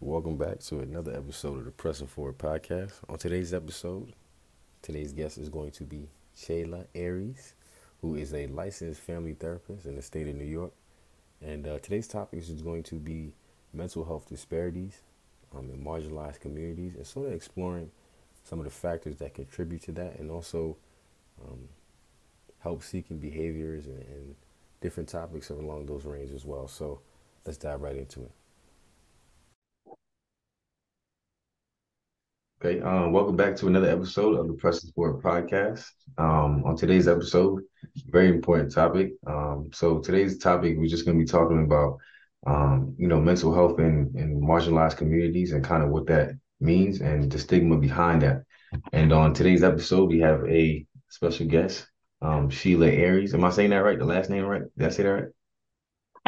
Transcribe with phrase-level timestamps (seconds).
[0.00, 2.92] Welcome back to another episode of the Pressing Forward podcast.
[3.08, 4.12] On today's episode,
[4.82, 7.54] today's guest is going to be Shayla Arias,
[8.02, 10.72] who is a licensed family therapist in the state of New York.
[11.40, 13.32] And uh, today's topic is going to be
[13.72, 15.00] mental health disparities
[15.56, 17.90] um, in marginalized communities and sort of exploring
[18.44, 20.76] some of the factors that contribute to that and also
[21.42, 21.70] um,
[22.58, 24.34] help seeking behaviors and, and
[24.82, 26.68] different topics along those ranges as well.
[26.68, 27.00] So
[27.46, 28.32] let's dive right into it.
[32.64, 35.84] Okay, um, welcome back to another episode of the Pressing Forward podcast.
[36.16, 37.60] Um, on today's episode,
[38.08, 39.12] very important topic.
[39.26, 41.98] Um, so today's topic, we're just going to be talking about,
[42.46, 47.02] um, you know, mental health in, in marginalized communities and kind of what that means
[47.02, 48.44] and the stigma behind that.
[48.94, 51.86] And on today's episode, we have a special guest,
[52.22, 53.34] um, Sheila Arias.
[53.34, 53.98] Am I saying that right?
[53.98, 54.62] The last name right?
[54.78, 55.28] Did I say that right?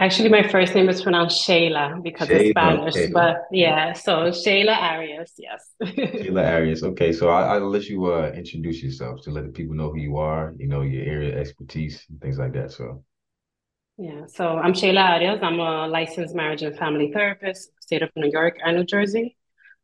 [0.00, 3.10] Actually, my first name is pronounced Shayla because Shayla, it's Spanish, okay.
[3.12, 5.74] but yeah, so Shayla Arias, yes.
[6.22, 6.84] Sheila Arias.
[6.84, 9.98] Okay, so I, I'll let you uh, introduce yourself to let the people know who
[9.98, 12.70] you are, you know, your area of expertise, and things like that.
[12.70, 13.02] So,
[13.96, 15.40] Yeah, so I'm Shayla Arias.
[15.42, 19.36] I'm a licensed marriage and family therapist, state of New York and New Jersey.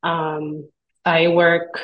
[0.04, 0.68] Um,
[1.04, 1.80] I work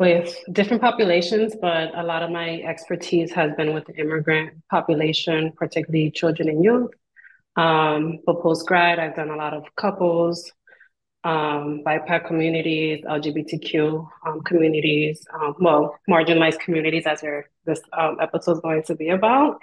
[0.00, 5.52] with different populations, but a lot of my expertise has been with the immigrant population,
[5.54, 6.90] particularly children and youth.
[7.54, 10.50] Um, for post-grad, I've done a lot of couples,
[11.22, 18.52] um, BIPOC communities, LGBTQ um, communities, um, well, marginalized communities, as your, this um, episode
[18.52, 19.60] is going to be about.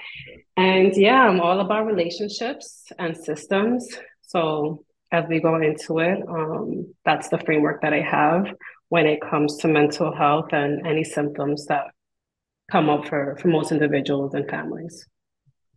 [0.55, 3.89] And yeah, I'm all about relationships and systems.
[4.22, 8.53] So as we go into it, um, that's the framework that I have
[8.89, 11.85] when it comes to mental health and any symptoms that
[12.71, 15.05] come up for, for most individuals and families.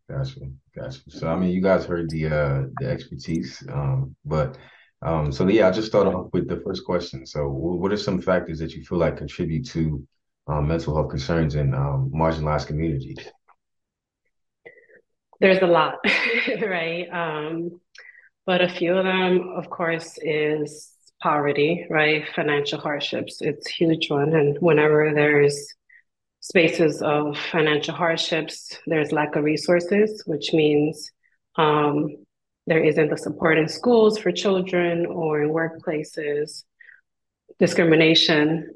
[0.08, 0.40] gotcha,
[0.76, 1.00] gotcha.
[1.08, 4.58] So, I mean, you guys heard the uh, the expertise, um, but
[5.02, 7.26] um, so yeah, I'll just start off with the first question.
[7.26, 10.06] So, what are some factors that you feel like contribute to
[10.46, 13.18] um, mental health concerns in um, marginalized communities?
[15.40, 15.94] There's a lot,
[16.62, 17.08] right?
[17.10, 17.80] Um,
[18.44, 22.24] but a few of them, of course, is poverty, right?
[22.34, 23.40] Financial hardships.
[23.40, 24.34] It's a huge one.
[24.34, 25.74] And whenever there's
[26.40, 31.10] spaces of financial hardships, there's lack of resources, which means
[31.56, 32.16] um,
[32.66, 36.64] there isn't the support in schools for children or in workplaces,
[37.58, 38.70] discrimination,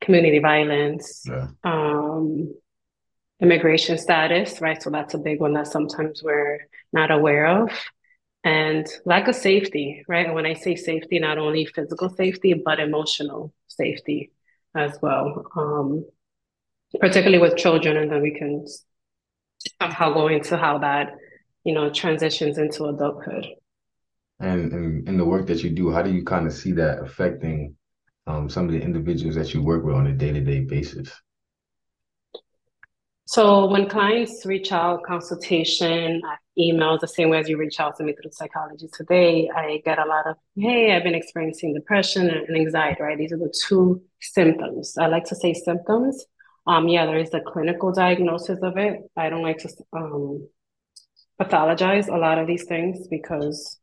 [0.00, 1.48] community violence, Yeah.
[1.64, 2.54] um,
[3.40, 4.82] immigration status, right?
[4.82, 6.60] So that's a big one that sometimes we're
[6.92, 7.70] not aware of.
[8.42, 10.26] And lack of safety, right?
[10.26, 14.30] And when I say safety, not only physical safety, but emotional safety
[14.74, 15.44] as well.
[15.56, 16.06] Um,
[16.98, 18.66] particularly with children, and then we can
[19.80, 21.14] somehow go into how that,
[21.64, 23.46] you know, transitions into adulthood.
[24.40, 27.00] And, and in the work that you do, how do you kind of see that
[27.00, 27.76] affecting
[28.26, 31.12] um, some of the individuals that you work with on a day-to-day basis?
[33.26, 37.96] So when clients reach out, consultation, uh, emails, the same way as you reach out
[37.96, 42.28] to me through psychology today, I get a lot of, hey, I've been experiencing depression
[42.28, 43.18] and anxiety, right?
[43.18, 44.96] These are the two symptoms.
[44.98, 46.24] I like to say symptoms.
[46.66, 49.00] Um, yeah, there is the clinical diagnosis of it.
[49.16, 50.48] I don't like to um,
[51.40, 53.78] pathologize a lot of these things because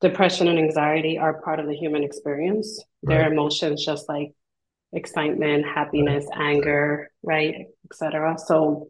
[0.00, 2.82] depression and anxiety are part of the human experience.
[3.02, 4.32] They're emotions just like
[4.92, 8.36] excitement, happiness, anger, right, etc.
[8.38, 8.88] So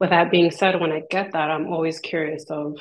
[0.00, 2.76] with that being said, when I get that, I'm always curious of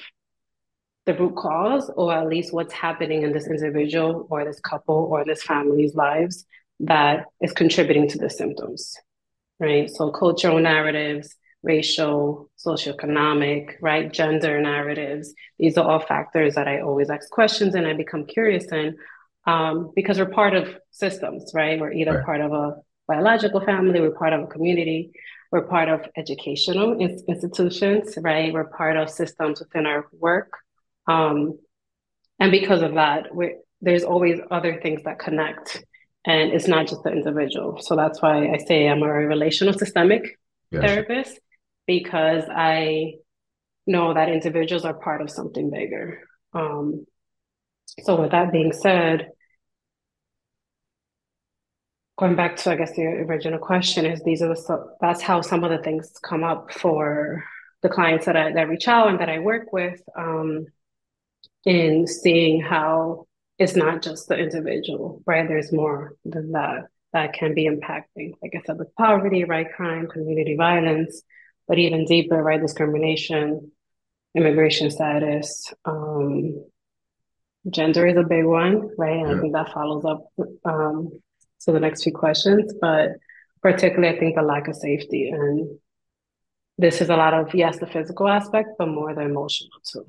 [1.05, 5.23] the root cause or at least what's happening in this individual or this couple or
[5.23, 6.45] this family's lives
[6.81, 8.95] that is contributing to the symptoms,
[9.59, 9.89] right?
[9.89, 15.33] So cultural narratives, racial, socioeconomic, right, gender narratives.
[15.59, 18.97] These are all factors that I always ask questions and I become curious in
[19.47, 21.79] um, because we're part of systems, right?
[21.79, 22.25] We're either Right.
[22.25, 22.75] part of a
[23.07, 25.11] biological family, we're part of a community,
[25.55, 28.51] we're part of educational institutions, right?
[28.51, 30.51] We're part of systems within our work.
[31.07, 31.57] Um,
[32.41, 33.27] and because of that,
[33.79, 35.81] there's always other things that connect,
[36.25, 37.77] and it's not just the individual.
[37.79, 40.23] So that's why I say I'm a relational systemic
[40.73, 40.87] Gotcha.
[40.87, 41.39] therapist
[41.87, 43.13] because I
[43.87, 46.19] know that individuals are part of something bigger.
[46.51, 47.05] Um,
[48.01, 49.29] so with that being said,
[52.17, 55.41] going back to I guess the original question is these are the so that's how
[55.41, 57.43] some of the things come up for
[57.81, 60.65] the clients that I that reach out and that I work with um,
[61.65, 63.27] in seeing how
[63.57, 65.47] it's not just the individual, right?
[65.47, 68.33] There's more than that that can be impacting.
[68.41, 71.21] Like I said, with poverty, right, crime, community violence,
[71.67, 73.71] but even deeper, right, discrimination,
[74.35, 76.65] immigration status, um,
[77.69, 79.17] gender is a big one, right?
[79.17, 79.37] And yeah.
[79.37, 80.27] I think that follows up
[80.65, 81.11] um,
[81.65, 83.09] to the next few questions, but
[83.61, 85.77] particularly I think the lack of safety and
[86.77, 90.05] this is a lot of yes, the physical aspect, but more the emotional too.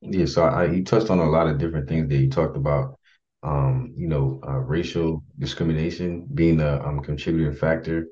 [0.00, 2.98] Yeah, so I, he touched on a lot of different things that he talked about.
[3.42, 8.08] Um, you know, uh, racial discrimination being a um, contributing factor.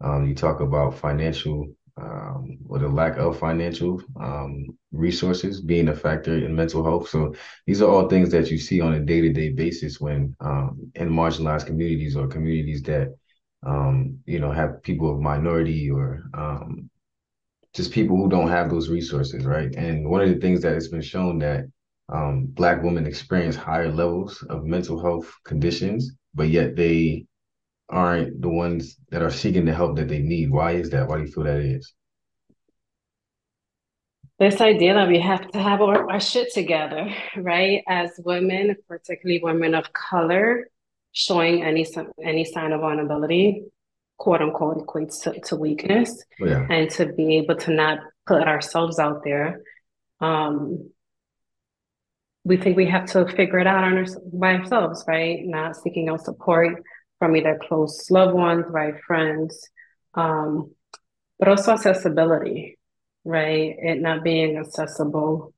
[0.00, 5.94] Um, you talk about financial um, or the lack of financial um, resources being a
[5.94, 7.08] factor in mental health.
[7.08, 7.34] So
[7.66, 10.92] these are all things that you see on a day to day basis when um,
[10.94, 13.08] in marginalized communities or communities that
[13.64, 16.90] um, you know have people of minority or um,
[17.74, 19.74] just people who don't have those resources, right?
[19.76, 21.64] And one of the things that has been shown that
[22.12, 27.24] um, Black women experience higher levels of mental health conditions, but yet they
[27.88, 30.50] aren't the ones that are seeking the help that they need.
[30.50, 31.08] Why is that?
[31.08, 31.94] Why do you feel that is?
[34.42, 37.84] This idea that we have to have our, our shit together, right?
[37.86, 40.66] As women, particularly women of color,
[41.12, 41.86] showing any
[42.20, 43.62] any sign of vulnerability,
[44.16, 46.66] quote unquote, equates to, to weakness, oh, yeah.
[46.68, 49.62] and to be able to not put ourselves out there.
[50.20, 50.90] Um,
[52.42, 55.38] we think we have to figure it out on our, by ourselves, right?
[55.44, 56.82] Not seeking out support
[57.20, 59.70] from either close loved ones, right, friends,
[60.14, 60.74] um,
[61.38, 62.76] but also accessibility,
[63.24, 63.76] right?
[63.78, 65.54] It not being accessible.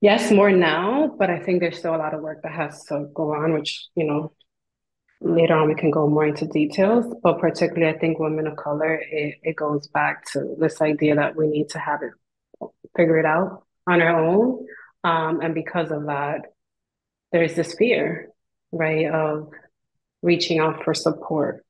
[0.00, 3.08] Yes, more now, but I think there's still a lot of work that has to
[3.14, 4.32] go on, which, you know,
[5.20, 7.14] later on we can go more into details.
[7.22, 11.36] But particularly, I think women of color, it, it goes back to this idea that
[11.36, 12.12] we need to have it
[12.96, 14.66] figure it out on our own.
[15.04, 16.42] Um, and because of that,
[17.32, 18.28] there's this fear,
[18.72, 19.50] right, of
[20.22, 21.64] reaching out for support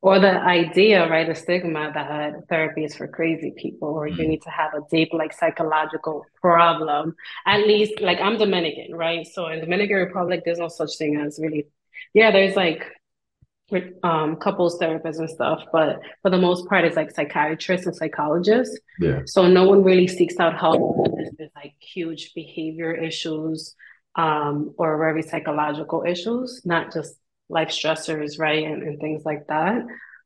[0.00, 4.20] or the idea, right, the stigma that therapy is for crazy people, or mm-hmm.
[4.20, 7.16] you need to have a deep, like, psychological problem.
[7.46, 9.26] At least, like, I'm Dominican, right?
[9.26, 11.66] So in Dominican Republic, there's no such thing as really,
[12.14, 12.86] yeah, there's like
[14.02, 18.78] um, couples therapists and stuff, but for the most part, it's like psychiatrists and psychologists.
[18.98, 19.22] Yeah.
[19.26, 21.06] So no one really seeks out help.
[21.16, 23.74] There's, there's like huge behavior issues
[24.14, 27.16] um, or very psychological issues, not just
[27.48, 28.64] life stressors, right?
[28.64, 29.82] And, and things like that.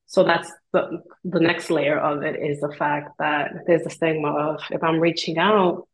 [0.06, 4.28] So that's the, the next layer of it is the fact that there's a stigma
[4.28, 5.88] of if I'm reaching out,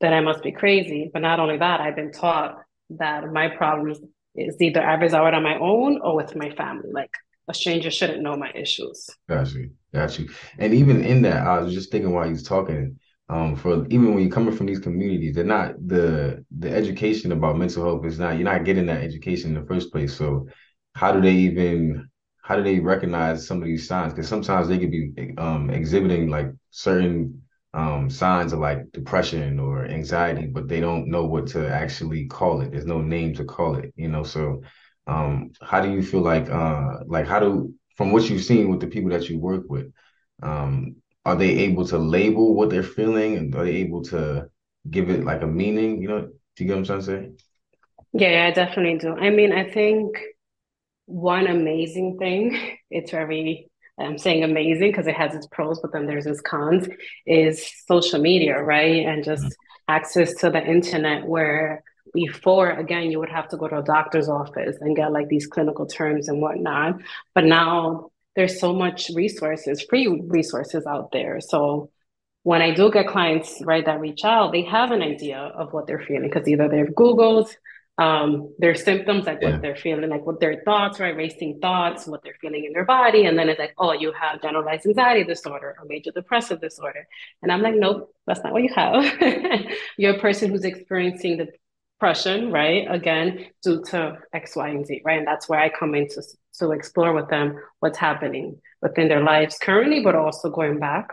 [0.00, 1.10] then I must be crazy.
[1.12, 2.58] But not only that, I've been taught
[2.90, 4.00] that my problems
[4.34, 6.90] is either I it on my own or with my family.
[6.92, 7.10] Like
[7.48, 9.08] a stranger shouldn't know my issues.
[9.28, 9.70] Got you.
[9.92, 10.28] Got you.
[10.58, 12.98] And even in that, I was just thinking while he was talking,
[13.28, 17.58] um, for even when you're coming from these communities, they're not the the education about
[17.58, 20.14] mental health is not you're not getting that education in the first place.
[20.16, 20.46] So
[20.94, 22.08] how do they even
[22.42, 24.14] how do they recognize some of these signs?
[24.14, 27.42] Because sometimes they could be um, exhibiting like certain
[27.74, 32.62] um, signs of like depression or anxiety, but they don't know what to actually call
[32.62, 32.70] it.
[32.72, 34.22] There's no name to call it, you know.
[34.22, 34.62] So
[35.06, 38.80] um, how do you feel like uh, like how do from what you've seen with
[38.80, 39.86] the people that you work with,
[40.42, 40.96] um,
[41.28, 44.48] are they able to label what they're feeling and are they able to
[44.88, 46.00] give it like a meaning?
[46.00, 47.30] You know, do you get what I'm trying to say?
[48.14, 49.14] Yeah, I definitely do.
[49.14, 50.16] I mean, I think
[51.04, 53.70] one amazing thing, it's very
[54.00, 56.88] I'm saying amazing because it has its pros, but then there's its cons,
[57.26, 59.04] is social media, right?
[59.04, 59.88] And just mm-hmm.
[59.88, 61.82] access to the internet where
[62.14, 65.46] before again you would have to go to a doctor's office and get like these
[65.46, 67.00] clinical terms and whatnot.
[67.34, 71.40] But now there's so much resources, free resources out there.
[71.40, 71.90] So
[72.44, 75.88] when I do get clients, right, that reach out, they have an idea of what
[75.88, 77.50] they're feeling because either they've Googled
[77.98, 79.50] um, their symptoms, like yeah.
[79.50, 82.84] what they're feeling, like what their thoughts, right, racing thoughts, what they're feeling in their
[82.84, 83.24] body.
[83.24, 87.08] And then it's like, oh, you have generalized anxiety disorder or major depressive disorder.
[87.42, 89.04] And I'm like, nope, that's not what you have.
[89.96, 91.48] You're a person who's experiencing the
[91.98, 92.86] depression, right?
[92.88, 95.18] Again, due to X, Y, and Z, right?
[95.18, 96.22] And that's where I come in to,
[96.60, 101.08] to explore with them what's happening within their lives currently, but also going back.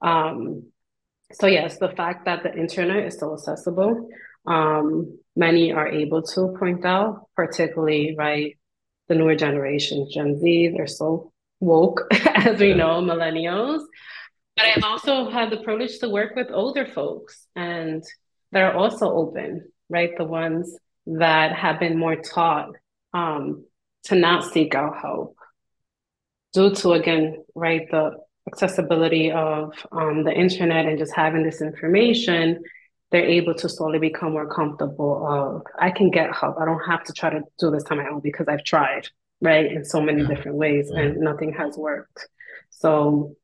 [0.00, 0.68] Um,
[1.32, 4.08] so yes, the fact that the internet is still accessible,
[4.46, 8.56] um, many are able to point out, particularly right,
[9.08, 12.02] the newer generation, Gen Z, they're so woke,
[12.34, 13.84] as we know, millennials.
[14.56, 18.02] But I've also had the privilege to work with older folks and
[18.50, 20.16] they're also open right?
[20.16, 20.74] The ones
[21.06, 22.70] that have been more taught
[23.12, 23.64] um,
[24.04, 25.36] to not seek out help
[26.54, 32.62] due to, again, right, the accessibility of um, the internet and just having this information,
[33.10, 36.56] they're able to slowly become more comfortable of, I can get help.
[36.58, 39.08] I don't have to try to do this on my own because I've tried,
[39.40, 40.28] right, in so many yeah.
[40.28, 41.00] different ways yeah.
[41.00, 42.28] and nothing has worked.
[42.70, 43.36] So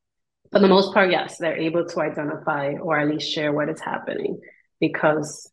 [0.51, 3.81] for the most part, yes, they're able to identify or at least share what is
[3.81, 4.41] happening
[4.81, 5.51] because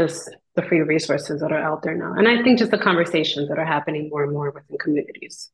[0.00, 2.14] just the free resources that are out there now.
[2.14, 5.50] And I think just the conversations that are happening more and more within communities.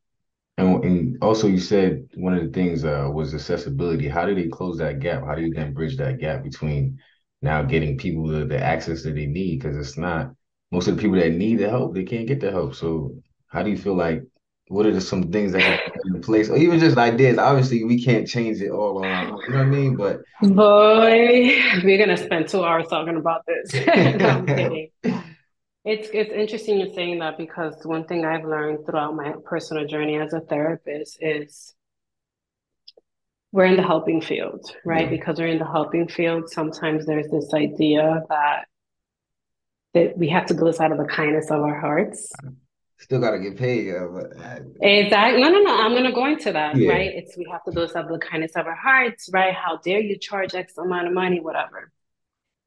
[0.57, 4.09] And, and also, you said one of the things uh, was accessibility.
[4.09, 5.25] How do they close that gap?
[5.25, 6.99] How do you then bridge that gap between
[7.43, 9.61] now getting people the, the access that they need?
[9.61, 10.33] Because it's not
[10.71, 12.75] most of the people that need the help, they can't get the help.
[12.75, 13.17] So,
[13.49, 14.23] how do you feel like?
[14.69, 17.37] What are some things that can put in place, or even just ideas?
[17.37, 19.41] Obviously, we can't change it all on our own.
[19.43, 19.97] You know what I mean?
[19.97, 23.75] But boy, we're gonna spend two hours talking about this.
[25.05, 25.23] no,
[25.85, 30.17] It's it's interesting you're saying that because one thing I've learned throughout my personal journey
[30.17, 31.75] as a therapist is
[33.53, 35.03] we're in the helping field, right?
[35.03, 35.11] Mm-hmm.
[35.11, 38.65] Because we're in the helping field, sometimes there's this idea that
[39.93, 42.33] that we have to do this out of the kindness of our hearts.
[43.05, 43.89] Still gotta get paid.
[43.89, 44.35] Yeah, but...
[44.35, 45.43] Uh, exactly.
[45.43, 45.77] No, no, no.
[45.77, 46.89] I'm gonna go into that, yeah.
[46.91, 47.13] right?
[47.15, 49.55] It's we have to do this out of the kindness of our hearts, right?
[49.55, 51.93] How dare you charge X amount of money, whatever.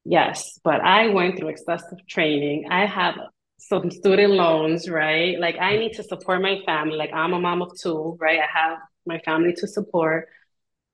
[0.04, 2.68] Yes, but I went through excessive training.
[2.70, 3.16] I have
[3.58, 5.40] some student loans, right?
[5.40, 6.96] Like I need to support my family.
[6.96, 8.38] Like I'm a mom of two, right?
[8.38, 10.28] I have my family to support.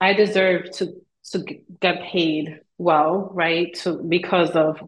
[0.00, 0.94] I deserve to
[1.32, 1.44] to
[1.80, 3.74] get paid well, right?
[3.82, 4.80] To because of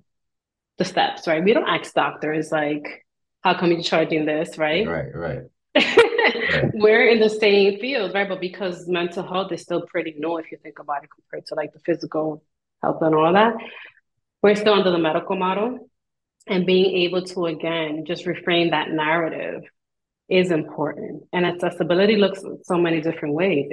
[0.78, 1.44] the steps, right?
[1.44, 3.05] We don't ask doctors like,
[3.46, 4.86] how come you're charging this, right?
[4.86, 5.42] Right, right.
[5.76, 6.70] right.
[6.74, 8.28] We're in the same field, right?
[8.28, 11.54] But because mental health is still pretty new if you think about it compared to
[11.54, 12.42] like the physical
[12.82, 13.54] health and all that
[14.42, 15.90] we're still under the medical model
[16.46, 19.62] and being able to again just reframe that narrative
[20.28, 23.68] is important and accessibility looks so many different ways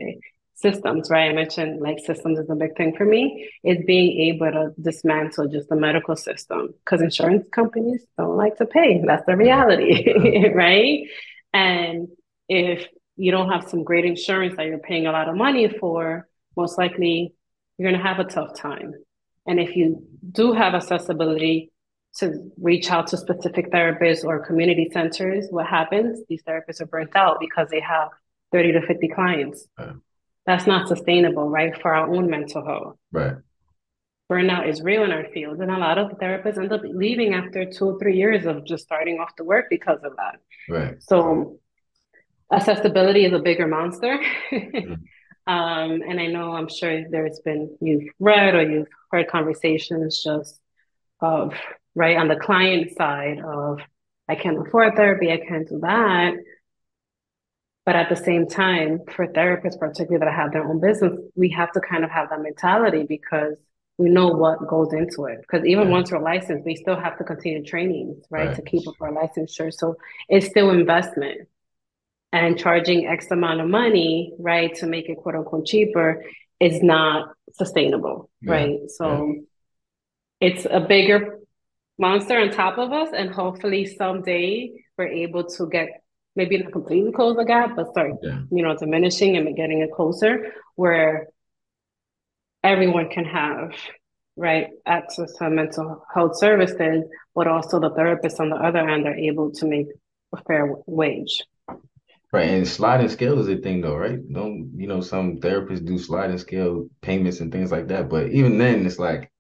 [0.56, 1.30] systems right?
[1.30, 5.48] I mentioned like systems is a big thing for me is being able to dismantle
[5.48, 9.02] just the medical system because insurance companies don't like to pay.
[9.06, 11.08] That's the reality right?
[11.54, 12.08] And
[12.48, 16.28] if you don't have some great insurance that you're paying a lot of money for
[16.56, 17.34] most likely
[17.78, 18.94] you're going to have a tough time.
[19.46, 21.72] And if you do have accessibility
[22.18, 26.22] to reach out to specific therapists or community centers, what happens?
[26.30, 28.10] These therapists are burnt out because they have
[28.52, 29.68] 30 to 50 clients.
[30.46, 31.80] That's not sustainable, right?
[31.82, 32.98] For our own mental health.
[33.12, 33.36] Right.
[34.32, 35.60] Burnout is real in our field.
[35.60, 38.84] And a lot of therapists end up leaving after two or three years of just
[38.84, 40.40] starting off the work because of that.
[40.68, 41.02] Right.
[41.04, 41.60] So
[42.52, 44.20] accessibility is a bigger monster.
[44.52, 44.98] mm
[45.46, 50.62] Um, and I know I'm sure there's been you've read or you've heard conversations just
[51.20, 51.54] of
[51.96, 53.80] right on the client side of
[54.30, 56.36] I can't afford therapy, I can't do that.
[57.86, 61.72] But at the same time, for therapists, particularly that have their own business, we have
[61.74, 63.56] to kind of have that mentality because
[63.98, 65.42] we know what goes into it.
[65.42, 68.56] Because even once we're licensed, we still have to continue trainings, right, right.
[68.56, 69.72] to keep up our licensure.
[69.72, 69.98] So
[70.30, 71.48] it's still investment
[72.32, 76.24] and charging X amount of money, right, to make it quote unquote cheaper
[76.60, 78.52] is not sustainable, yeah.
[78.52, 78.80] right?
[78.90, 79.36] So
[80.40, 80.50] yeah.
[80.50, 81.40] it's a bigger
[82.00, 86.03] monster on top of us, and hopefully someday we're able to get
[86.36, 88.42] maybe not completely close the gap, but start, yeah.
[88.52, 91.28] you know, diminishing and getting it closer where
[92.64, 93.72] everyone can have
[94.36, 97.04] right access to mental health services,
[97.36, 99.88] but also the therapists on the other end are able to make
[100.34, 101.44] a fair wage.
[102.32, 104.18] Right, and sliding scale is a thing though, right?
[104.34, 108.58] Don't you know some therapists do sliding scale payments and things like that, but even
[108.58, 109.32] then, it's like,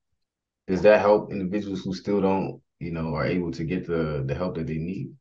[0.67, 4.35] does that help individuals who still don't, you know, are able to get the the
[4.35, 5.11] help that they need?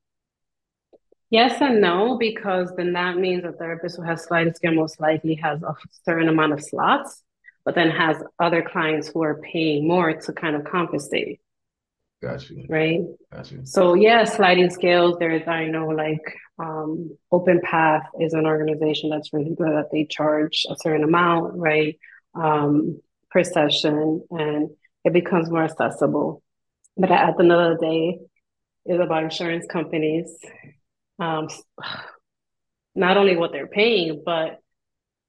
[1.32, 5.34] Yes and no, because then that means a therapist who has sliding scale most likely
[5.36, 5.74] has a
[6.04, 7.22] certain amount of slots,
[7.64, 11.40] but then has other clients who are paying more to kind of compensate.
[12.20, 12.52] Gotcha.
[12.68, 13.00] Right.
[13.32, 13.64] Gotcha.
[13.64, 15.16] So yeah, sliding scales.
[15.18, 16.20] There's I know like
[16.58, 21.54] um, Open Path is an organization that's really good that they charge a certain amount,
[21.56, 21.98] right,
[22.34, 24.68] um, per session, and
[25.06, 26.42] it becomes more accessible.
[26.98, 28.18] But at the end of the day,
[28.84, 30.36] it's about insurance companies,
[31.22, 31.48] um,
[32.94, 34.58] not only what they're paying, but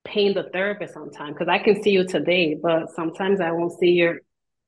[0.04, 1.34] paying the therapist on time.
[1.34, 4.20] Because I can see you today, but sometimes I won't see your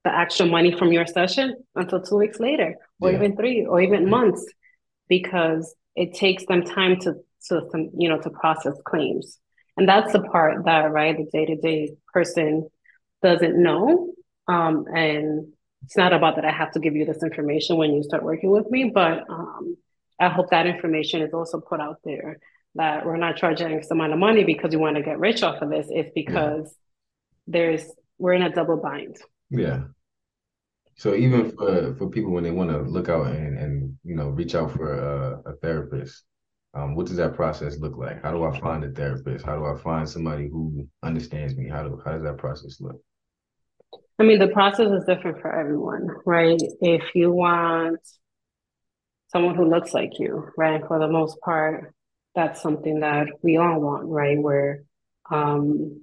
[0.03, 3.17] the actual money from your session until two weeks later, or yeah.
[3.17, 4.45] even three, or even months,
[5.09, 7.15] because it takes them time to
[7.47, 9.39] to some you know to process claims
[9.77, 12.67] and that's the part that right the day-to-day person
[13.21, 14.13] doesn't know
[14.47, 15.47] um, and
[15.83, 18.49] it's not about that i have to give you this information when you start working
[18.49, 19.77] with me but um,
[20.19, 22.39] i hope that information is also put out there
[22.75, 25.61] that we're not charging some amount of money because we want to get rich off
[25.61, 27.53] of this it's because yeah.
[27.53, 29.17] there's we're in a double bind
[29.49, 29.81] yeah
[30.97, 34.29] so even for for people when they want to look out and and you know
[34.29, 36.23] reach out for a, a therapist,
[36.73, 38.23] um, what does that process look like?
[38.23, 39.45] How do I find a therapist?
[39.45, 41.67] How do I find somebody who understands me?
[41.67, 43.01] How do how does that process look?
[44.19, 46.61] I mean, the process is different for everyone, right?
[46.79, 47.99] If you want
[49.35, 50.81] someone who looks like you, right?
[50.87, 51.93] For the most part,
[52.35, 54.41] that's something that we all want, right?
[54.41, 54.83] Where
[55.29, 56.01] um,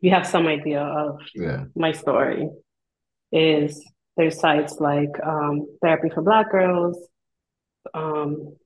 [0.00, 1.64] you have some idea of Yeah.
[1.74, 2.50] my story
[3.32, 3.82] is
[4.18, 6.96] there's sites like um, Therapy for Black Girls,
[7.94, 8.56] um,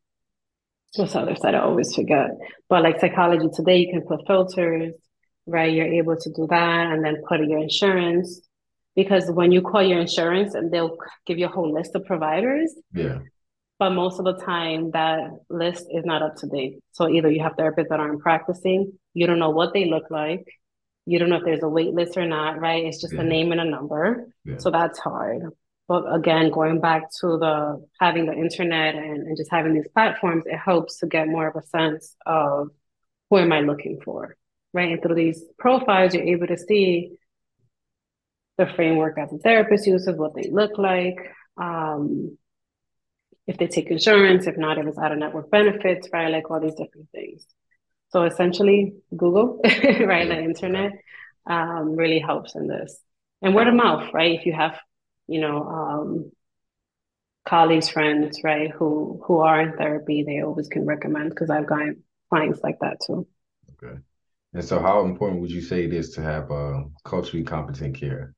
[0.97, 1.55] what's the other site?
[1.55, 2.31] I always forget.
[2.69, 4.95] But like Psychology Today, you can put filters,
[5.47, 5.73] right?
[5.73, 8.40] You're able to do that and then put your insurance.
[8.97, 12.75] Because when you call your insurance and they'll give you a whole list of providers,
[12.93, 13.19] Yeah.
[13.80, 16.80] But most of the time that list is not up to date.
[16.92, 20.46] So either you have therapists that aren't practicing, you don't know what they look like,
[21.06, 22.84] you don't know if there's a wait list or not, right?
[22.84, 23.22] It's just Yeah.
[23.22, 24.28] a name and a number.
[24.44, 24.58] Yeah.
[24.58, 25.44] So that's hard.
[25.88, 30.44] But again, going back to the having the internet and, and just having these platforms,
[30.46, 32.68] it helps to get more of a sense of
[33.30, 34.37] who am I looking for,
[34.75, 34.92] right?
[34.92, 37.12] And through these profiles, you're able to see
[38.58, 41.18] the framework that the therapist uses, what they look like,
[41.56, 42.37] um,
[43.50, 46.30] if they take insurance, if not, if it's out of network benefits, right?
[46.30, 47.45] Like all these different things.
[48.11, 50.28] So essentially, Google, right?
[50.28, 50.92] The internet
[51.47, 52.97] um, really helps in this.
[53.42, 54.38] And word of mouth, right?
[54.38, 54.78] If you have,
[55.26, 56.33] you know, um,
[57.45, 61.88] colleagues, friends, right, who who are in therapy, they always can recommend because I've got
[62.28, 63.26] clients like that too.
[63.73, 63.97] Okay.
[64.52, 68.33] And so, how important would you say it is to have uh, culturally competent care?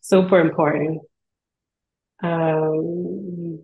[0.00, 1.02] Super important.
[2.20, 3.62] Um.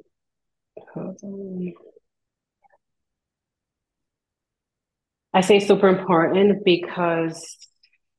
[5.32, 7.56] I say super important because,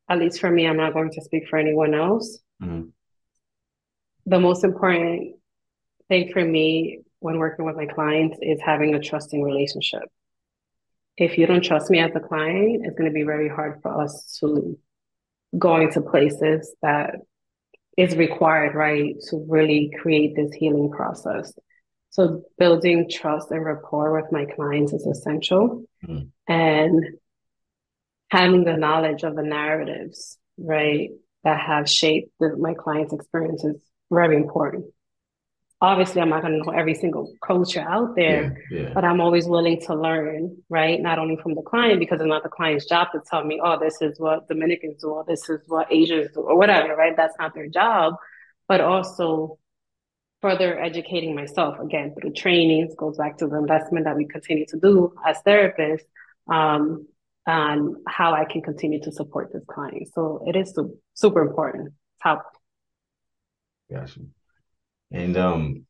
[0.09, 2.39] at least for me, I'm not going to speak for anyone else.
[2.61, 2.91] Mhm.
[4.25, 5.35] The most important
[6.09, 10.03] thing for me when working with my clients is having a trusting relationship.
[11.17, 14.01] If you don't trust me as a client, it's going to be very hard for
[14.01, 14.77] us to
[15.57, 17.15] go into places that
[17.97, 21.53] is required, right, to really create this healing process.
[22.09, 25.85] So building trust and rapport with my clients is essential.
[26.05, 26.29] Mm.
[26.47, 27.05] And
[28.29, 31.09] having the knowledge of the narratives, right,
[31.43, 33.81] that have shaped the, my clients' experience is
[34.11, 34.85] very important.
[35.81, 38.79] Obviously, I'm not going to know every single culture out there, Yeah.
[38.79, 38.91] Yeah.
[38.93, 40.99] but I'm always willing to learn, right?
[41.01, 43.77] Not only from the client, because it's not the client's job to tell me, oh,
[43.77, 47.15] this is what Dominicans do, or this is what Asians do, or whatever, right?
[47.15, 48.15] That's not their job.
[48.67, 49.59] But also
[50.41, 54.79] further educating myself again through trainings goes back to the investment that we continue to
[54.79, 56.03] do as therapists
[56.49, 57.07] um,
[57.45, 60.07] and how I can continue to support this client.
[60.13, 61.93] So it is su- super important.
[62.23, 62.45] Top.
[63.91, 64.21] Gotcha.
[65.11, 65.85] And um,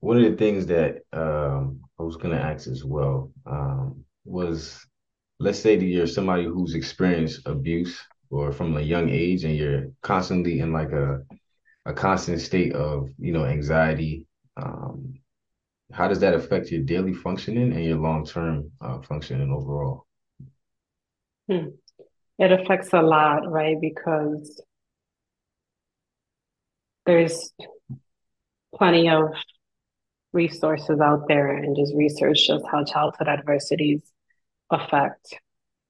[0.00, 4.84] one of the things that um, I was going to ask as well um, was,
[5.40, 7.98] let's say that you're somebody who's experienced abuse
[8.30, 11.20] or from a young age, and you're constantly in like a
[11.88, 14.26] a constant state of, you know, anxiety.
[14.58, 15.14] Um,
[15.90, 20.04] how does that affect your daily functioning and your long-term uh, functioning overall?
[21.50, 21.68] Hmm.
[22.38, 23.76] It affects a lot, right?
[23.80, 24.60] Because
[27.06, 27.52] there's
[28.74, 29.30] plenty of
[30.32, 34.02] resources out there and just research just how childhood adversities
[34.70, 35.34] affect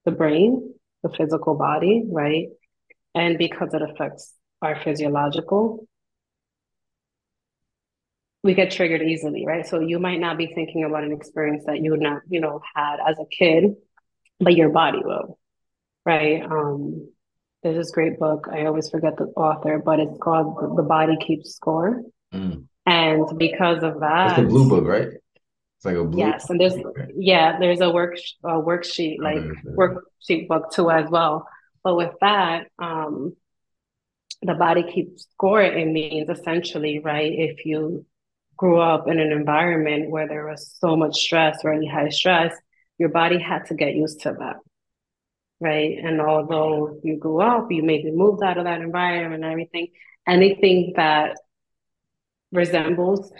[0.05, 2.47] the brain, the physical body, right?
[3.13, 5.87] And because it affects our physiological,
[8.43, 9.67] we get triggered easily, right?
[9.67, 12.61] So you might not be thinking about an experience that you would not, you know,
[12.73, 13.75] had as a kid,
[14.39, 15.37] but your body will,
[16.05, 16.41] right?
[16.41, 17.11] Um,
[17.61, 18.47] there's this great book.
[18.49, 22.03] I always forget the author, but it's called The Body Keeps Score.
[22.33, 22.68] Mm.
[22.89, 25.07] And because of That's the that, blue book, right?
[25.77, 26.19] It's like a blue.
[26.19, 27.11] yes, and there's Okay.
[27.15, 29.43] yeah, there's a work a worksheet like
[29.77, 31.47] worksheet book too as well.
[31.83, 33.35] But with that, um,
[34.41, 35.61] the body keeps score.
[35.61, 37.31] It means essentially, right?
[37.31, 38.05] If you
[38.57, 42.53] grew up in an environment where there was so much stress, really high stress,
[42.97, 44.57] your body had to get used to that,
[45.61, 45.97] right?
[45.97, 49.87] And although you grew up, you maybe moved out of that environment and everything,
[50.27, 51.37] anything that
[52.51, 53.31] resembles,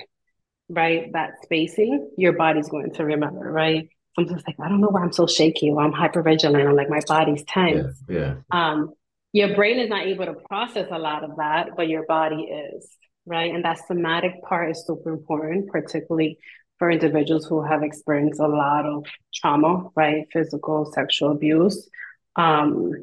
[0.70, 3.90] right, that spacing, your body's going to remember, right?
[4.16, 7.02] Sometimes like, I don't know why I'm so shaky or I'm hypervigilant or like my
[7.08, 8.02] body's tense.
[8.08, 8.16] Yeah.
[8.18, 8.36] Yeah.
[8.52, 8.94] Um,
[9.32, 12.90] your brain is not able to process a lot of that, but your body is,
[13.26, 13.54] right?
[13.54, 16.40] And that somatic part is super important, particularly
[16.80, 20.26] for individuals who have experienced a lot of trauma, right?
[20.34, 21.88] Physical, sexual abuse.
[22.36, 22.94] Um,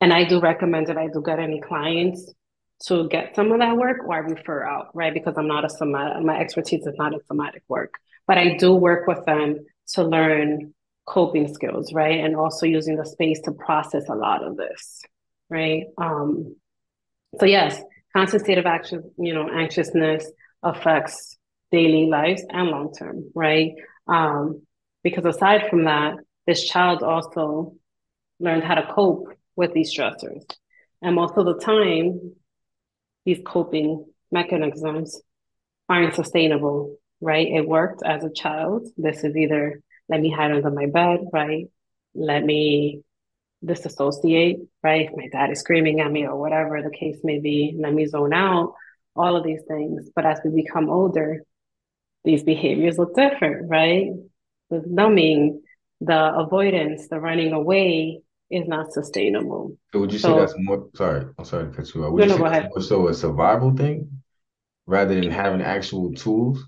[0.00, 2.32] and I do recommend that I do get any clients
[2.86, 5.12] to get some of that work or I refer out, right?
[5.12, 7.94] Because I'm not a somatic, my expertise is not in somatic work,
[8.26, 10.74] but I do work with them to learn
[11.06, 12.20] coping skills, right?
[12.20, 15.02] And also using the space to process a lot of this.
[15.48, 15.84] right?
[15.98, 16.56] Um,
[17.38, 17.80] so yes,
[18.16, 20.30] constant state of action, you know, anxiousness
[20.62, 21.38] affects
[21.72, 23.72] daily lives and long term, right?
[24.08, 24.62] Um,
[25.02, 26.16] because aside from that,
[26.46, 27.74] this child also
[28.40, 30.42] learned how to cope with these stressors.
[31.02, 32.34] And most of the time,
[33.24, 35.20] these coping mechanisms
[35.88, 37.48] aren't sustainable, right?
[37.48, 38.86] It worked as a child.
[38.96, 41.66] This is either let me hide under my bed, right?
[42.14, 43.02] Let me
[43.64, 45.08] disassociate, right?
[45.08, 48.06] If my dad is screaming at me or whatever the case may be, let me
[48.06, 48.74] zone out,
[49.14, 50.10] all of these things.
[50.14, 51.42] But as we become older,
[52.24, 54.08] these behaviors look different, right?
[54.70, 55.62] The numbing,
[56.00, 59.76] the avoidance, the running away is not sustainable.
[59.92, 62.12] So would you so, say that's more sorry, I'm sorry to cut you off.
[62.12, 64.22] Would no, you no, more so a survival thing
[64.86, 66.64] rather than having actual tools?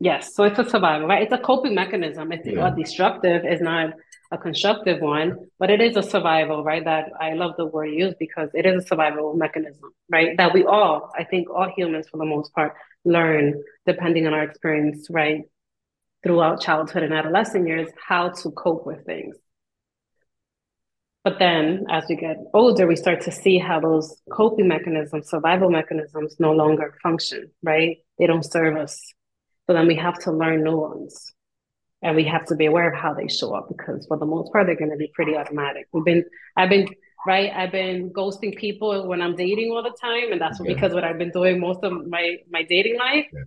[0.00, 1.22] Yes, so it's a survival, right?
[1.22, 2.32] It's a coping mechanism.
[2.32, 2.74] It's yeah.
[2.76, 3.94] destructive, is not
[4.32, 6.84] a constructive one, but it is a survival, right?
[6.84, 10.36] That I love the word used because it is a survival mechanism, right?
[10.38, 12.74] That we all, I think all humans for the most part,
[13.04, 15.42] learn depending on our experience, right?
[16.24, 19.36] Throughout childhood and adolescent years, how to cope with things.
[21.24, 25.70] But then as we get older, we start to see how those coping mechanisms, survival
[25.70, 27.98] mechanisms no longer function, right?
[28.18, 29.00] They don't serve us.
[29.66, 31.32] So then we have to learn new ones
[32.02, 34.52] and we have to be aware of how they show up because for the most
[34.52, 36.24] part they're going to be pretty automatic we've been
[36.56, 36.88] i've been
[37.26, 40.74] right i've been ghosting people when i'm dating all the time and that's yeah.
[40.74, 43.40] because what i've been doing most of my my dating life yeah.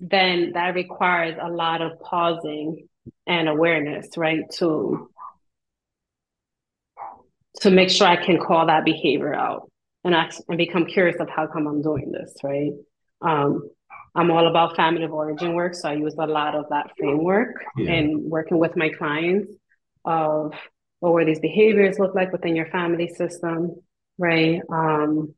[0.00, 2.86] then that requires a lot of pausing
[3.26, 5.08] and awareness right to
[7.60, 9.70] to make sure i can call that behavior out
[10.04, 12.72] and ask and become curious of how come i'm doing this right
[13.22, 13.62] um
[14.16, 17.62] I'm all about family of origin work, so I use a lot of that framework
[17.76, 17.92] yeah.
[17.92, 19.52] in working with my clients
[20.06, 20.54] of
[21.00, 23.72] what were these behaviors look like within your family system,
[24.16, 24.62] right?
[24.72, 25.34] Um,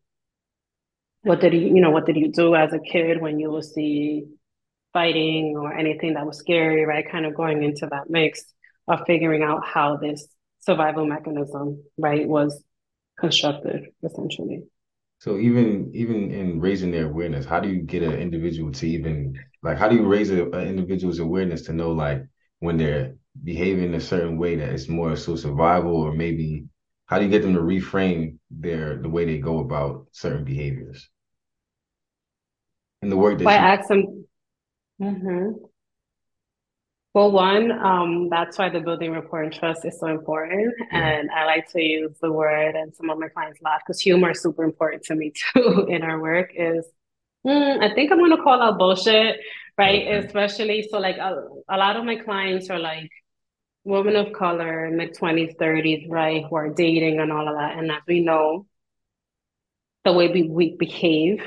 [1.23, 3.65] what did you, you know, what did you do as a kid when you would
[3.65, 4.27] see
[4.93, 7.11] fighting or anything that was scary, right?
[7.11, 8.45] Kind of going into that mix
[8.87, 10.25] of figuring out how this
[10.69, 11.65] survival mechanism,
[11.99, 12.63] right, was
[13.19, 14.61] constructed essentially.
[15.21, 19.39] So even even in raising their awareness, how do you get an individual to even
[19.63, 22.23] like how do you raise an individual's awareness to know like
[22.61, 26.67] when they're behaving a certain way that it's more so survival or maybe
[27.07, 31.09] how do you get them to reframe their the way they go about certain behaviors
[33.03, 34.27] in the work that I you- ask them
[35.01, 35.65] mm-hmm.
[37.19, 40.73] Well, one, um, that's why the building rapport and trust is so important.
[40.79, 41.09] Yeah.
[41.09, 44.31] And I like to use the word, and some of my clients laugh because humor
[44.31, 46.53] is super important to me too in our work.
[46.55, 46.87] Is
[47.45, 49.41] mm, I think I'm going to call out bullshit,
[49.77, 50.03] right?
[50.03, 50.27] Okay.
[50.27, 53.11] Especially so, like a, a lot of my clients are like
[53.83, 57.79] women of color, mid 20s, 30s, right, who are dating and all of that.
[57.79, 58.65] And as we know,
[60.05, 61.43] the way we, we behave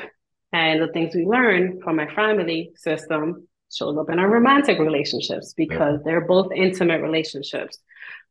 [0.51, 5.53] and the things we learn from our family system shows up in our romantic relationships
[5.55, 6.03] because yeah.
[6.05, 7.79] they're both intimate relationships.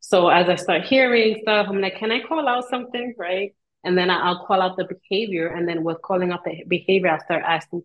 [0.00, 3.14] So as I start hearing stuff, I'm like, can I call out something?
[3.18, 3.54] Right.
[3.84, 5.48] And then I'll call out the behavior.
[5.48, 7.82] And then with calling out the behavior, I'll start asking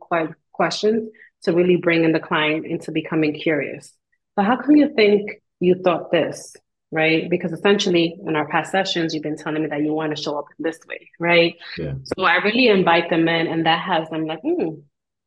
[0.51, 1.09] questions
[1.43, 3.93] to really bring in the client into becoming curious.
[4.35, 6.55] So how come you think you thought this?
[6.91, 7.29] Right.
[7.29, 10.37] Because essentially in our past sessions, you've been telling me that you want to show
[10.37, 11.09] up this way.
[11.19, 11.55] Right.
[11.77, 11.93] Yeah.
[12.03, 14.75] So I really invite them in and that has them like, hmm,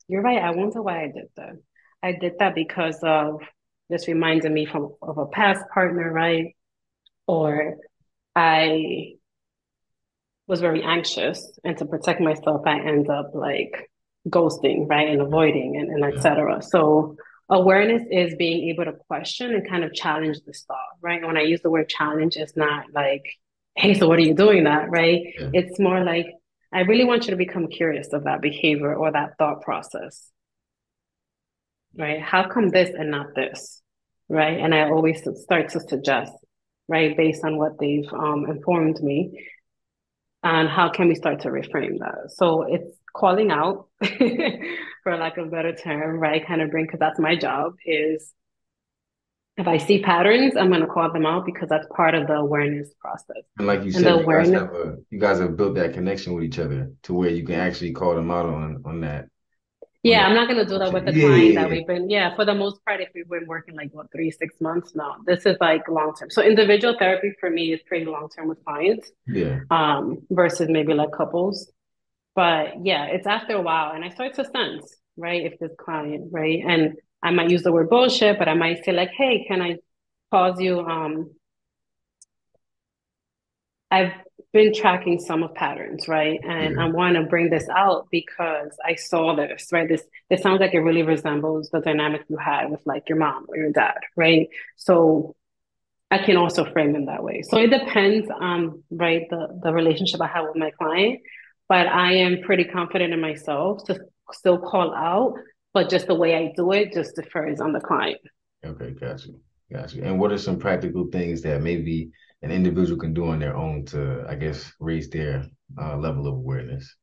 [0.07, 0.43] you're right.
[0.43, 1.57] I wonder why I did that.
[2.03, 3.41] I did that because of
[3.89, 6.55] this reminded me from of a past partner, right?
[7.27, 7.77] Or
[8.37, 9.15] I
[10.47, 13.91] was very anxious and to protect myself, I end up like
[14.29, 15.09] ghosting, right?
[15.09, 16.63] And avoiding and, and etc.
[16.63, 17.17] So
[17.49, 21.25] awareness is being able to question and kind of challenge this thought, right?
[21.25, 23.25] When I use the word challenge, it's not like,
[23.75, 25.23] hey, so what are you doing that, right?
[25.39, 25.51] Yeah.
[25.53, 26.27] It's more like,
[26.73, 30.31] I really want you to become curious of that behavior or that thought process
[31.99, 32.23] right?
[32.23, 33.83] How come this and not this,
[34.29, 34.59] right?
[34.59, 36.33] And I always start to suggest,
[36.87, 39.47] right, based on what they've um, informed me,
[40.43, 42.31] and how can we start to reframe that?
[42.37, 43.89] So it's calling out,
[45.03, 46.47] for lack of a better term, right?
[46.47, 48.33] Kind of bring because that's my job is
[49.57, 52.35] if I see patterns, I'm going to call them out because that's part of the
[52.35, 53.43] awareness process.
[53.59, 56.35] And like you and said, you guys, have a, you guys have built that connection
[56.35, 59.27] with each other to where you can actually call them out on on that
[60.03, 62.09] yeah, I'm not gonna do that with the yeah, client yeah, that we've been.
[62.09, 65.17] Yeah, for the most part, if we've been working like what three, six months now,
[65.27, 66.31] this is like long term.
[66.31, 69.11] So individual therapy for me is pretty long term with clients.
[69.27, 69.61] Yeah.
[69.71, 71.71] Um, versus maybe like couples.
[72.35, 76.29] But yeah, it's after a while, and I start to sense right if this client
[76.33, 79.61] right, and I might use the word bullshit, but I might say like, hey, can
[79.61, 79.79] I
[80.31, 80.79] pause you?
[80.79, 81.33] Um,
[83.91, 84.13] I've
[84.53, 86.41] been tracking some of patterns, right?
[86.43, 86.85] And yeah.
[86.85, 89.89] I want to bring this out because I saw this, right?
[89.89, 93.47] This this sounds like it really resembles the dynamic you had with like your mom
[93.49, 94.49] or your dad, right?
[94.77, 95.37] So
[96.11, 97.43] I can also frame it that way.
[97.43, 101.21] So it depends on right the the relationship I have with my client,
[101.69, 104.01] but I am pretty confident in myself to
[104.33, 105.35] still call out,
[105.75, 108.21] but just the way I do it just differs on the client.
[108.65, 109.29] Okay, gotcha,
[109.73, 110.03] gotcha.
[110.03, 112.11] And what are some practical things that maybe
[112.43, 115.45] an individual can do on their own to, I guess, raise their
[115.81, 116.95] uh, level of awareness?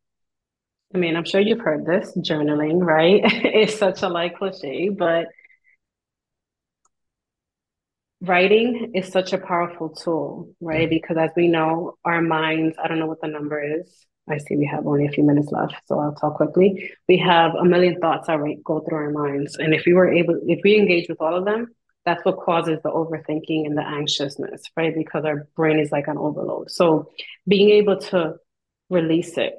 [0.94, 3.22] I mean, I'm sure you've heard this journaling, right?
[3.26, 5.28] it's such a like cliche, but
[8.22, 10.90] writing is such a powerful tool, right?
[10.90, 14.06] Because as we know, our minds, I don't know what the number is.
[14.28, 16.92] I see we have only a few minutes left, so I'll talk quickly.
[17.08, 19.58] We have a million thoughts that go through our minds.
[19.58, 21.68] And if we were able, if we engage with all of them,
[22.06, 24.94] that's what causes the overthinking and the anxiousness, right?
[24.94, 26.70] Because our brain is like an overload.
[26.70, 27.10] So
[27.48, 28.36] being able to
[28.90, 29.56] release it,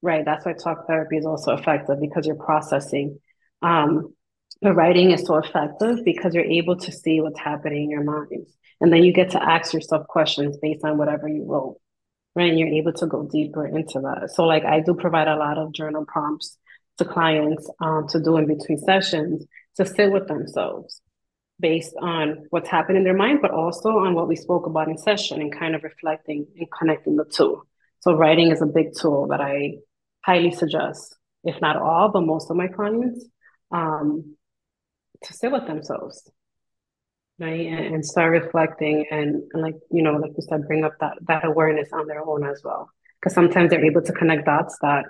[0.00, 0.24] right?
[0.24, 3.18] That's why talk therapy is also effective because you're processing.
[3.60, 4.14] Um,
[4.62, 8.46] but writing is so effective because you're able to see what's happening in your mind.
[8.80, 11.78] And then you get to ask yourself questions based on whatever you wrote,
[12.36, 12.50] right?
[12.50, 14.30] And you're able to go deeper into that.
[14.30, 16.56] So, like, I do provide a lot of journal prompts
[16.98, 19.44] to clients um, to do in between sessions
[19.76, 21.00] to sit with themselves
[21.60, 24.98] based on what's happened in their mind, but also on what we spoke about in
[24.98, 27.62] session and kind of reflecting and connecting the two.
[28.00, 29.76] So writing is a big tool that I
[30.24, 33.26] highly suggest, if not all, but most of my clients,
[33.70, 34.36] um,
[35.24, 36.30] to sit with themselves,
[37.38, 40.94] right, and, and start reflecting and, and, like you know, like you said, bring up
[41.00, 44.78] that that awareness on their own as well, because sometimes they're able to connect dots
[44.80, 45.04] that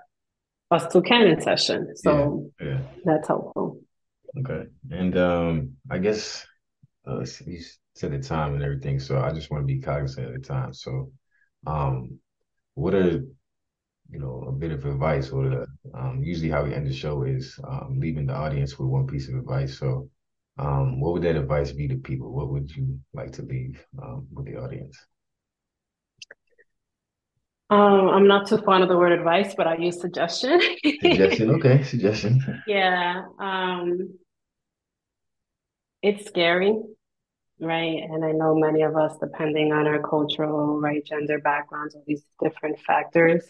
[0.73, 1.97] us two can in session.
[1.97, 2.79] So yeah, yeah.
[3.05, 3.81] that's helpful.
[4.39, 4.67] Okay.
[4.91, 6.47] And um, I guess
[7.07, 7.61] uh, you
[7.95, 10.73] said the time and everything, so I just want to be cognizant of the time.
[10.73, 11.13] So,
[11.67, 12.19] um,
[12.75, 13.11] what are
[14.11, 17.25] you know a bit of advice, or the, um, usually how we end the show
[17.25, 19.79] is um, leaving the audience with one piece of advice.
[19.79, 20.11] So,
[20.59, 22.33] um, what would that advice be to people?
[22.33, 24.99] What would you like to leave um, with the audience?
[27.71, 30.61] Um, I'm not too fond of the word advice, but I use suggestion.
[31.01, 32.63] suggestion, okay, suggestion.
[32.67, 33.23] Yeah.
[33.39, 34.19] Um,
[36.03, 36.75] it's scary,
[37.61, 38.03] right?
[38.03, 42.25] And I know many of us, depending on our cultural, right, gender backgrounds, all these
[42.43, 43.45] different factors,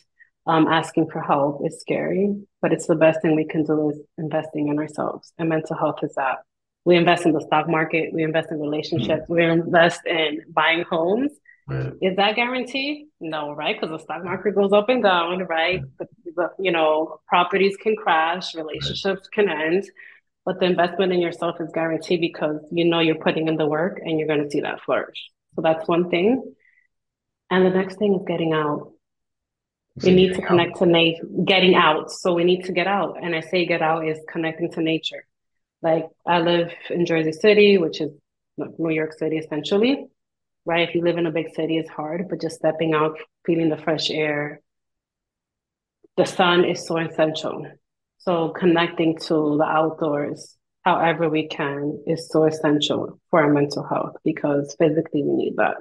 [0.47, 2.43] um, asking for help is scary.
[2.61, 5.33] But it's the best thing we can do is investing in ourselves.
[5.39, 6.41] And mental health is that.
[6.85, 9.35] We invest in the stock market, we invest in relationships, mm-hmm.
[9.35, 11.33] we invest in buying homes
[11.71, 11.93] Right.
[12.03, 13.07] Is that guaranteed?
[13.21, 13.81] No, right?
[13.81, 15.83] Because the stock market goes up and down, right?
[15.99, 19.47] The, the, you know, properties can crash, relationships right.
[19.47, 19.85] can end,
[20.45, 24.01] but the investment in yourself is guaranteed because you know you're putting in the work
[24.05, 25.31] and you're going to see that flourish.
[25.55, 26.55] So that's one thing.
[27.51, 28.93] And the next thing is getting out.
[30.03, 30.79] we need to connect out.
[30.79, 32.11] to nature, getting out.
[32.11, 33.17] So we need to get out.
[33.23, 35.25] And I say get out is connecting to nature.
[35.83, 38.11] Like I live in Jersey City, which is
[38.57, 40.09] New York City essentially
[40.67, 40.89] right?
[40.89, 43.77] If you live in a big city, it's hard, but just stepping out, feeling the
[43.77, 44.61] fresh air,
[46.17, 47.67] the sun is so essential.
[48.19, 54.17] So connecting to the outdoors, however we can, is so essential for our mental health
[54.25, 55.77] because physically we need that.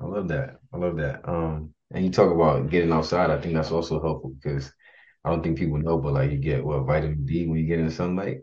[0.00, 0.56] I love that.
[0.72, 1.28] I love that.
[1.28, 3.30] Um, and you talk about getting outside.
[3.30, 4.72] I think that's also helpful because
[5.24, 7.80] I don't think people know, but like you get what vitamin D when you get
[7.80, 8.38] in the sunlight.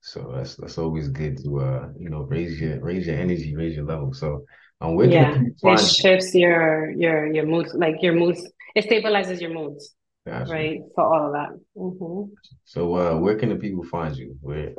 [0.00, 3.76] So that's that's always good to uh you know raise your raise your energy, raise
[3.76, 4.12] your level.
[4.14, 4.44] So
[4.80, 8.46] um, where yeah, it shifts your your your mood, like your moods.
[8.74, 9.94] It stabilizes your moods,
[10.26, 10.50] gotcha.
[10.50, 10.80] right?
[10.94, 11.50] For all of that.
[11.76, 12.32] Mm-hmm.
[12.64, 14.36] So uh, where can the people find you?
[14.40, 14.74] Where?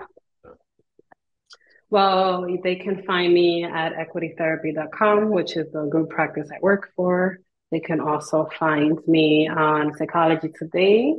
[1.91, 7.39] Well, they can find me at equitytherapy.com, which is the group practice I work for.
[7.69, 11.15] They can also find me on Psychology Today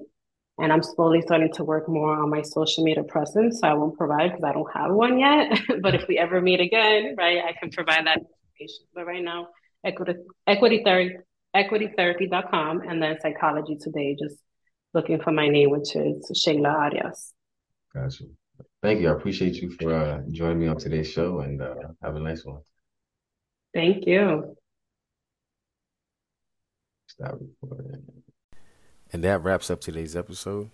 [0.62, 3.58] and I'm slowly starting to work more on my social media presence.
[3.60, 5.58] So I won't provide because I don't have one yet.
[5.82, 8.86] but if we ever meet again, right, I can provide that information.
[8.94, 9.48] But right now,
[9.84, 10.14] equity,
[10.46, 11.16] equity therapy,
[11.56, 14.36] equitytherapy.com and then psychology today, just
[14.94, 17.34] looking for my name, which is Shayla Arias.
[17.92, 18.24] Gotcha.
[18.82, 19.08] Thank you.
[19.08, 22.44] I appreciate you for uh, joining me on today's show and uh, have a nice
[22.44, 22.60] one.
[23.74, 24.54] Thank you.
[27.08, 28.04] Stop recording.
[29.12, 30.70] And that wraps up today's episode.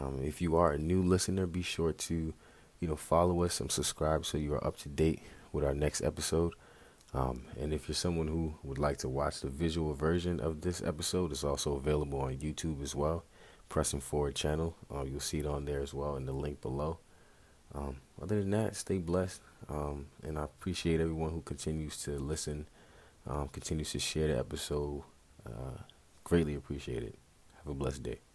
[0.00, 2.34] Um, if you are a new listener, be sure to,
[2.80, 5.20] you know, follow us and subscribe so you are up to date
[5.52, 6.54] with our next episode.
[7.14, 10.82] Um, and if you're someone who would like to watch the visual version of this
[10.82, 13.24] episode, it's also available on YouTube as well.
[13.68, 16.98] Pressing Forward channel, uh, you'll see it on there as well in the link below.
[17.74, 22.68] Um, other than that, stay blessed, um, and I appreciate everyone who continues to listen,
[23.26, 25.02] um, continues to share the episode,
[25.44, 25.82] Uh,
[26.24, 27.18] greatly appreciate it.
[27.66, 28.25] Have a blessed day.